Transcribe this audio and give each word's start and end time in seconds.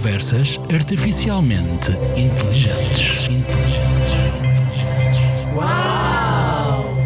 conversas 0.00 0.58
artificialmente 0.72 1.90
inteligentes. 2.16 3.28
Inteligentes. 3.28 4.80
Uau! 5.54 6.96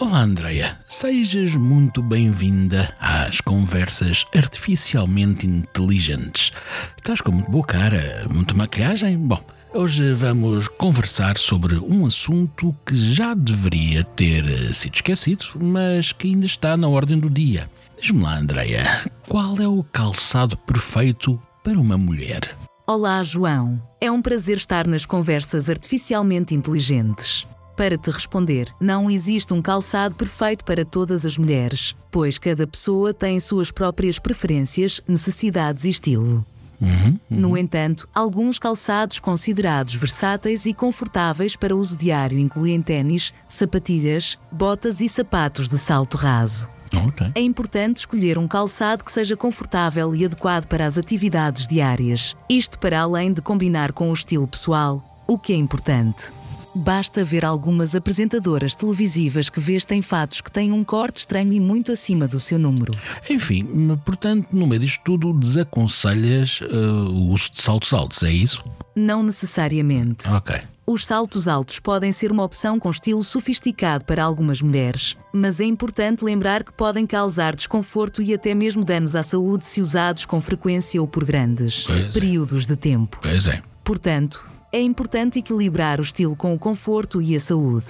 Olá, 0.00 0.18
Andreia. 0.18 0.80
Sejas 0.88 1.54
muito 1.54 2.02
bem-vinda 2.02 2.92
às 2.98 3.40
conversas 3.40 4.26
artificialmente 4.34 5.46
inteligentes. 5.46 6.50
Estás 6.96 7.20
com 7.20 7.30
muito 7.30 7.48
boa 7.48 7.64
cara, 7.64 8.26
muita 8.28 8.52
maquilhagem? 8.52 9.16
Bom, 9.16 9.40
Hoje 9.74 10.14
vamos 10.14 10.66
conversar 10.66 11.36
sobre 11.36 11.76
um 11.76 12.06
assunto 12.06 12.74
que 12.86 12.96
já 12.96 13.34
deveria 13.34 14.02
ter 14.02 14.72
sido 14.72 14.94
esquecido, 14.94 15.44
mas 15.60 16.10
que 16.10 16.28
ainda 16.28 16.46
está 16.46 16.74
na 16.74 16.88
ordem 16.88 17.18
do 17.18 17.28
dia. 17.28 17.70
Diz-me 18.00 18.22
lá, 18.22 18.38
Andreia, 18.38 19.04
qual 19.28 19.58
é 19.58 19.68
o 19.68 19.84
calçado 19.84 20.56
perfeito 20.56 21.40
para 21.62 21.78
uma 21.78 21.98
mulher? 21.98 22.56
Olá, 22.86 23.22
João. 23.22 23.80
É 24.00 24.10
um 24.10 24.22
prazer 24.22 24.56
estar 24.56 24.86
nas 24.86 25.04
conversas 25.04 25.68
artificialmente 25.68 26.54
inteligentes. 26.54 27.46
Para 27.76 27.98
te 27.98 28.10
responder, 28.10 28.74
não 28.80 29.10
existe 29.10 29.52
um 29.52 29.60
calçado 29.60 30.14
perfeito 30.14 30.64
para 30.64 30.82
todas 30.82 31.26
as 31.26 31.36
mulheres, 31.36 31.94
pois 32.10 32.38
cada 32.38 32.66
pessoa 32.66 33.12
tem 33.12 33.38
suas 33.38 33.70
próprias 33.70 34.18
preferências, 34.18 35.02
necessidades 35.06 35.84
e 35.84 35.90
estilo. 35.90 36.44
Uhum, 36.80 37.18
uhum. 37.30 37.40
No 37.40 37.56
entanto, 37.56 38.08
alguns 38.14 38.58
calçados 38.58 39.18
considerados 39.18 39.94
versáteis 39.94 40.66
e 40.66 40.72
confortáveis 40.72 41.56
para 41.56 41.74
uso 41.74 41.96
diário 41.96 42.38
incluem 42.38 42.80
ténis, 42.80 43.32
sapatilhas, 43.48 44.38
botas 44.50 45.00
e 45.00 45.08
sapatos 45.08 45.68
de 45.68 45.78
salto 45.78 46.16
raso. 46.16 46.68
Okay. 47.08 47.32
É 47.34 47.40
importante 47.40 47.98
escolher 47.98 48.38
um 48.38 48.48
calçado 48.48 49.04
que 49.04 49.12
seja 49.12 49.36
confortável 49.36 50.14
e 50.14 50.24
adequado 50.24 50.66
para 50.66 50.86
as 50.86 50.96
atividades 50.96 51.66
diárias. 51.66 52.34
Isto 52.48 52.78
para 52.78 53.00
além 53.00 53.32
de 53.32 53.42
combinar 53.42 53.92
com 53.92 54.10
o 54.10 54.12
estilo 54.12 54.46
pessoal, 54.46 55.22
o 55.26 55.38
que 55.38 55.52
é 55.52 55.56
importante. 55.56 56.32
Basta 56.78 57.24
ver 57.24 57.44
algumas 57.44 57.96
apresentadoras 57.96 58.72
televisivas 58.72 59.50
que 59.50 59.58
vestem 59.58 60.00
fatos 60.00 60.40
que 60.40 60.50
têm 60.50 60.70
um 60.70 60.84
corte 60.84 61.16
estranho 61.16 61.52
e 61.52 61.58
muito 61.58 61.90
acima 61.90 62.28
do 62.28 62.38
seu 62.38 62.56
número. 62.56 62.94
Enfim, 63.28 63.66
portanto, 64.04 64.46
no 64.52 64.64
meio 64.64 64.80
disto 64.80 65.00
tudo, 65.04 65.32
desaconselhas 65.32 66.60
uh, 66.60 67.10
o 67.10 67.32
uso 67.32 67.50
de 67.50 67.60
saltos 67.60 67.92
altos, 67.92 68.22
é 68.22 68.30
isso? 68.30 68.62
Não 68.94 69.24
necessariamente. 69.24 70.28
Ok. 70.28 70.56
Os 70.86 71.04
saltos 71.04 71.48
altos 71.48 71.80
podem 71.80 72.12
ser 72.12 72.30
uma 72.30 72.44
opção 72.44 72.78
com 72.78 72.88
estilo 72.90 73.24
sofisticado 73.24 74.04
para 74.04 74.22
algumas 74.22 74.62
mulheres, 74.62 75.16
mas 75.32 75.60
é 75.60 75.64
importante 75.64 76.24
lembrar 76.24 76.62
que 76.62 76.72
podem 76.72 77.06
causar 77.06 77.56
desconforto 77.56 78.22
e 78.22 78.32
até 78.32 78.54
mesmo 78.54 78.84
danos 78.84 79.16
à 79.16 79.22
saúde 79.24 79.66
se 79.66 79.80
usados 79.80 80.24
com 80.24 80.40
frequência 80.40 81.00
ou 81.00 81.08
por 81.08 81.24
grandes 81.24 81.84
pois 81.84 82.14
períodos 82.14 82.64
é. 82.64 82.68
de 82.68 82.76
tempo. 82.76 83.18
Pois 83.20 83.48
é. 83.48 83.60
Portanto, 83.82 84.46
é 84.70 84.80
importante 84.80 85.38
equilibrar 85.38 85.98
o 85.98 86.02
estilo 86.02 86.36
com 86.36 86.54
o 86.54 86.58
conforto 86.58 87.22
e 87.22 87.34
a 87.34 87.40
saúde. 87.40 87.86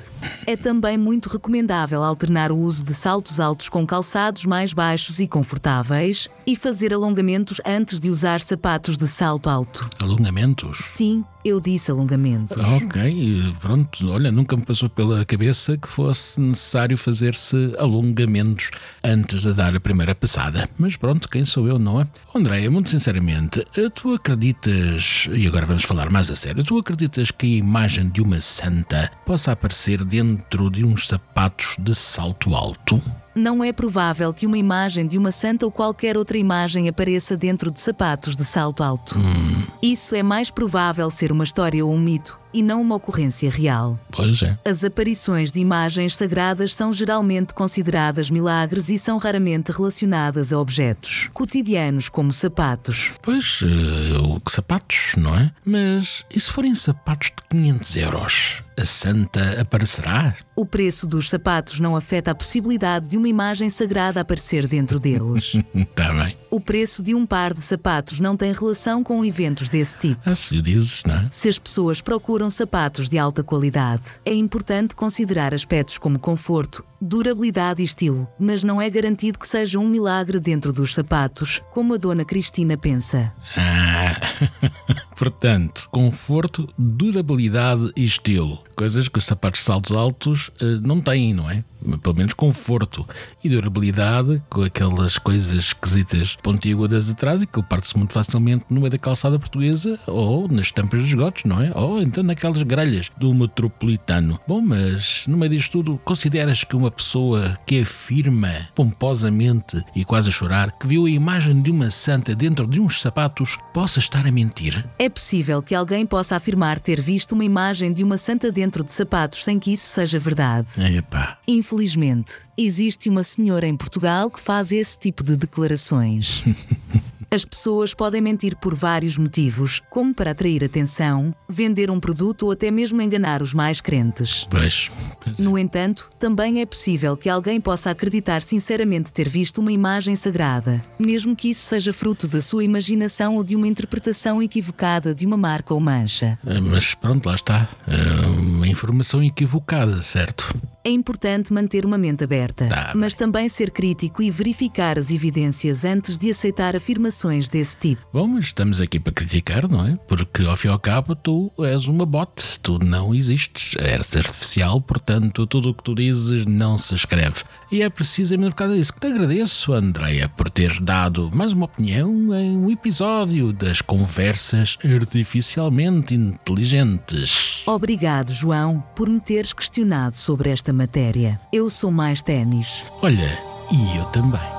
É 0.47 0.57
também 0.57 0.97
muito 0.97 1.29
recomendável 1.29 2.03
alternar 2.03 2.53
o 2.53 2.59
uso 2.59 2.85
de 2.85 2.95
saltos 2.95 3.41
altos 3.41 3.69
com 3.69 3.87
calçados 3.87 4.47
mais 4.47 4.73
baixos 4.73 5.19
e 5.19 5.27
confortáveis 5.27 6.29
e 6.47 6.55
fazer 6.55 6.95
alongamentos 6.95 7.61
antes 7.67 7.99
de 7.99 8.09
usar 8.09 8.41
sapatos 8.41 8.97
de 8.97 9.09
salto 9.09 9.51
alto. 9.51 9.91
Alongamentos? 10.01 10.79
Sim, 10.81 11.25
eu 11.45 11.61
disse 11.61 11.91
alongamentos. 11.91 12.57
Ok, 12.83 13.55
pronto. 13.61 14.11
Olha, 14.11 14.31
nunca 14.31 14.57
me 14.57 14.65
passou 14.65 14.89
pela 14.89 15.25
cabeça 15.25 15.77
que 15.77 15.89
fosse 15.89 16.41
necessário 16.41 16.99
fazer-se 16.99 17.75
alongamentos 17.79 18.71
antes 19.03 19.43
de 19.43 19.53
dar 19.53 19.75
a 19.75 19.81
primeira 19.81 20.15
passada. 20.15 20.69
Mas 20.79 20.97
pronto, 20.97 21.29
quem 21.29 21.45
sou 21.45 21.67
eu, 21.69 21.79
não 21.79 22.01
é? 22.01 22.07
Andréia, 22.35 22.71
muito 22.71 22.91
sinceramente, 22.91 23.65
tu 23.95 24.15
acreditas, 24.15 25.29
e 25.33 25.47
agora 25.47 25.67
vamos 25.67 25.85
falar 25.85 26.11
mais 26.11 26.31
a 26.31 26.37
sério, 26.37 26.63
tu 26.63 26.79
acreditas 26.79 27.31
que 27.31 27.47
a 27.47 27.59
imagem 27.59 28.09
de 28.09 28.21
uma 28.21 28.41
santa 28.41 29.11
possa 29.25 29.53
aparecer 29.53 30.05
dentro 30.05 30.71
de 30.71 30.85
uns 30.85 31.09
sapatos 31.09 31.77
de 31.79 31.95
salto 31.95 32.55
alto? 32.55 33.03
Não 33.39 33.63
é 33.63 33.73
provável 33.73 34.35
que 34.35 34.49
uma 34.49 34.59
imagem 34.59 35.07
de 35.07 35.17
uma 35.17 35.31
santa 35.31 35.65
ou 35.65 35.71
qualquer 35.71 36.17
outra 36.17 36.37
imagem 36.37 36.89
apareça 36.89 37.37
dentro 37.37 37.71
de 37.71 37.79
sapatos 37.79 38.35
de 38.35 38.45
salto 38.45 38.83
alto. 38.83 39.17
Hum. 39.17 39.65
Isso 39.81 40.17
é 40.17 40.25
mais 40.25 40.51
provável 40.51 41.09
ser 41.09 41.31
uma 41.31 41.45
história 41.45 41.87
ou 41.87 41.93
um 41.93 41.99
mito 42.01 42.37
e 42.59 42.63
não 42.63 42.81
uma 42.81 42.97
ocorrência 42.97 43.49
real. 43.51 43.99
Pois 44.11 44.43
é. 44.43 44.59
As 44.65 44.83
aparições 44.83 45.53
de 45.53 45.61
imagens 45.61 46.17
sagradas 46.17 46.75
são 46.75 46.93
geralmente 46.93 47.55
consideradas 47.55 48.31
milagres 48.31 48.89
e 48.89 48.99
são 48.99 49.17
raramente 49.17 49.71
relacionadas 49.71 50.53
a 50.53 50.59
objetos 50.59 51.31
cotidianos 51.33 52.09
como 52.09 52.33
sapatos. 52.33 53.13
Pois, 53.23 53.63
uh, 53.63 54.41
sapatos, 54.49 55.13
não 55.17 55.37
é? 55.37 55.53
Mas 55.65 56.25
e 56.35 56.41
se 56.41 56.51
forem 56.51 56.75
sapatos 56.75 57.29
de 57.29 57.43
500 57.49 57.97
euros? 57.97 58.63
A 58.79 58.85
santa 58.85 59.61
aparecerá? 59.61 60.37
O 60.55 60.65
preço 60.65 61.05
dos 61.05 61.29
sapatos 61.29 61.81
não 61.81 61.97
afeta 61.97 62.31
a 62.31 62.35
possibilidade 62.35 63.09
de 63.09 63.17
uma 63.17 63.29
imagem 63.29 63.69
sagrada 63.69 64.21
aparecer 64.21 64.69
dentro 64.69 65.01
deles. 65.01 65.57
Está 65.75 66.13
bem. 66.15 66.37
O 66.49 66.61
preço 66.61 67.03
de 67.03 67.13
um 67.13 67.27
par 67.27 67.53
de 67.53 67.61
sapatos 67.61 68.21
não 68.21 68.37
tem 68.37 68.53
relação 68.53 69.03
com 69.03 69.25
eventos 69.25 69.69
desse 69.69 69.99
tipo. 69.99 70.21
Ah, 70.25 70.35
se 70.35 70.57
o 70.57 70.63
dizes, 70.63 71.03
não 71.05 71.17
é? 71.17 71.29
Se 71.29 71.49
as 71.49 71.59
pessoas 71.59 72.01
procuram 72.01 72.48
sapatos 72.51 73.09
de 73.09 73.19
alta 73.19 73.43
qualidade, 73.43 74.21
é 74.25 74.35
importante 74.35 74.95
considerar 74.95 75.55
aspectos 75.55 75.99
como 75.99 76.19
conforto, 76.19 76.85
durabilidade 77.01 77.83
e 77.83 77.85
estilo, 77.85 78.29
mas 78.39 78.63
não 78.63 78.81
é 78.81 78.89
garantido 78.91 79.39
que 79.39 79.47
seja 79.47 79.79
um 79.79 79.89
milagre 79.89 80.39
dentro 80.41 80.73
dos 80.73 80.95
sapatos, 80.95 81.63
como 81.73 81.95
a 81.95 81.97
dona 81.97 82.25
Cristina 82.25 82.77
pensa. 82.77 83.33
Portanto, 85.19 85.89
conforto, 85.91 86.73
durabilidade 86.79 87.91
e 87.97 88.05
estilo. 88.05 88.63
Coisas 88.77 89.09
que 89.09 89.19
os 89.19 89.27
sapatos 89.27 89.59
de 89.59 89.67
saltos 89.67 89.97
altos 89.97 90.49
uh, 90.63 90.81
não 90.81 91.01
têm, 91.01 91.35
não 91.35 91.51
é? 91.51 91.65
Pelo 92.01 92.15
menos 92.15 92.35
conforto 92.35 93.05
e 93.43 93.49
durabilidade, 93.49 94.41
com 94.49 94.63
aquelas 94.63 95.19
coisas 95.19 95.53
esquisitas 95.53 96.37
pontiagudas 96.41 97.11
atrás 97.11 97.43
e 97.43 97.47
que 97.47 97.61
parte-se 97.63 97.97
muito 97.97 98.13
facilmente 98.13 98.65
no 98.71 98.81
meio 98.81 98.91
da 98.91 98.99
calçada 98.99 99.39
portuguesa 99.39 99.99
ou 100.07 100.49
nas 100.49 100.71
tampas 100.71 101.01
dos 101.01 101.09
esgotos, 101.09 101.45
não 101.45 101.61
é? 101.61 101.73
Ou 101.75 102.01
então 102.01 102.23
naquelas 102.23 102.63
grelhas 102.63 103.11
do 103.17 103.35
metropolitano. 103.35 104.39
Bom, 104.47 104.61
mas 104.61 105.25
no 105.27 105.37
meio 105.37 105.51
disto 105.51 105.73
tudo, 105.73 106.01
consideras 106.05 106.63
que 106.63 106.77
uma 106.77 106.91
pessoa 106.91 107.59
que 107.67 107.81
afirma 107.81 108.69
pomposamente 108.75 109.83
e 109.95 110.05
quase 110.05 110.29
a 110.29 110.33
chorar 110.33 110.73
que 110.79 110.87
viu 110.87 111.07
a 111.07 111.11
imagem 111.11 111.61
de 111.63 111.71
uma 111.71 111.91
santa 111.91 112.35
dentro 112.35 112.67
de 112.67 112.81
uns 112.81 113.01
sapatos 113.01 113.59
possa 113.73 113.99
estar 113.99 114.25
a 114.25 114.31
mentir? 114.31 114.85
É 114.99 115.08
possível 115.11 115.63
que 115.63 115.75
alguém 115.75 116.07
possa 116.07 116.37
afirmar 116.37 116.79
ter 116.79 117.01
visto 117.01 117.33
uma 117.33 117.45
imagem 117.45 117.93
de 117.93 118.05
uma 118.05 118.17
santa 118.17 118.51
dentro 118.51 118.85
de 118.85 118.93
sapatos 118.93 119.45
sem 119.45 119.59
que 119.59 119.73
isso 119.73 119.87
seja 119.87 120.19
verdade. 120.19 120.83
Epá. 120.97 121.39
Infelizmente, 121.47 122.41
existe 122.57 123.09
uma 123.09 123.23
senhora 123.23 123.67
em 123.67 123.77
Portugal 123.77 124.31
que 124.31 124.41
faz 124.41 124.73
esse 124.73 124.99
tipo 124.99 125.23
de 125.23 125.37
declarações. 125.37 126.45
As 127.31 127.45
pessoas 127.45 127.93
podem 127.93 128.23
mentir 128.23 128.57
por 128.57 128.75
vários 128.75 129.19
motivos, 129.19 129.83
como 129.91 130.15
para 130.15 130.31
atrair 130.31 130.65
atenção, 130.65 131.35
vender 131.47 131.91
um 131.91 132.01
produto 132.01 132.45
ou 132.45 132.53
até 132.53 132.71
mesmo 132.71 133.03
enganar 133.03 133.43
os 133.43 133.53
mais 133.53 133.83
crentes. 133.83 134.47
Pois. 134.49 134.91
pois 135.23 135.39
é. 135.39 135.43
No 135.43 135.59
entanto, 135.59 136.09
também 136.19 136.63
é 136.63 136.67
possível 136.67 137.19
que 137.19 137.29
alguém 137.29 137.61
possa 137.61 137.91
acreditar 137.91 138.41
sinceramente 138.41 139.13
ter 139.13 139.29
visto 139.29 139.59
uma 139.59 139.71
imagem 139.71 140.17
sagrada, 140.17 140.83
mesmo 140.99 141.37
que 141.37 141.51
isso 141.51 141.67
seja 141.67 141.93
fruto 141.93 142.27
da 142.27 142.41
sua 142.41 142.65
imaginação 142.65 143.37
ou 143.37 143.45
de 143.45 143.55
uma 143.55 143.69
interpretação 143.69 144.43
equivocada 144.43 145.15
de 145.15 145.27
uma 145.27 145.37
marca 145.37 145.75
ou 145.75 145.81
mancha. 145.81 146.39
É, 146.47 146.59
Mas 146.59 146.95
pronto, 146.95 147.27
lá 147.27 147.35
está. 147.35 147.69
É 147.87 148.27
uma 148.27 148.67
informação 148.67 149.23
equivocada, 149.23 150.01
certo? 150.01 150.51
É 150.85 150.91
importante 150.91 151.53
manter 151.53 151.85
uma 151.85 151.99
mente 151.99 152.25
aberta, 152.25 152.67
Tá 152.67 152.93
mas 152.95 153.15
também 153.15 153.49
ser 153.49 153.71
crítico 153.71 154.23
e 154.23 154.31
verificar 154.31 154.99
as 154.99 155.11
evidências 155.11 155.85
antes 155.85 156.17
de 156.17 156.31
aceitar 156.31 156.77
afirmações 156.77 157.49
desse 157.49 157.77
tipo. 157.77 158.03
Bom, 158.13 158.27
mas 158.27 158.47
estamos 158.47 158.81
aqui 158.81 158.99
para 158.99 159.13
criticar, 159.13 159.69
não 159.69 159.85
é? 159.87 159.97
Porque 160.07 160.45
ao 160.45 160.57
fim 160.57 160.69
e 160.69 160.71
ao 160.71 160.79
cabo 160.79 161.15
tu 161.15 161.53
és 161.59 161.87
uma 161.89 162.07
bot, 162.07 162.61
tu 162.61 162.79
não 162.79 163.15
existes, 163.15 163.75
és 163.79 164.17
artificial, 164.17 164.81
portanto 164.81 165.47
tudo 165.47 165.71
o 165.71 165.75
que 165.75 165.83
tu 165.83 165.95
dizes 165.95 166.47
não 166.47 166.79
se 166.79 166.95
escreve. 166.95 167.43
E 167.71 167.83
é 167.83 167.91
precisamente 167.91 168.51
por 168.51 168.57
causa 168.57 168.77
disso 168.77 168.95
que 168.95 169.01
te 169.01 169.07
agradeço, 169.09 169.73
Andreia, 169.73 170.29
por 170.29 170.49
teres 170.49 170.79
dado 170.81 171.31
mais 171.35 171.53
uma 171.53 171.67
opinião 171.67 172.35
em 172.35 172.57
um 172.57 172.71
episódio 172.71 173.53
das 173.53 173.83
conversas 173.83 174.79
artificialmente 174.85 176.15
inteligentes. 176.15 177.63
Obrigado, 177.67 178.33
João, 178.33 178.83
por 178.95 179.09
me 179.09 179.21
teres 179.21 179.53
questionado 179.53 180.17
sobre 180.17 180.51
esta 180.51 180.68
matéria. 180.73 181.41
Eu 181.53 181.69
sou 181.71 181.91
mais 181.91 182.23
ténis. 182.23 182.85
Olha, 183.03 183.39
e 183.71 183.97
eu 183.97 184.05
também. 184.07 184.58